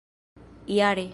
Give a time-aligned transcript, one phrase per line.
[0.67, 1.09] jare